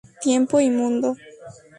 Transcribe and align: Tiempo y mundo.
Tiempo 0.19 0.59
y 0.59 0.71
mundo. 0.71 1.15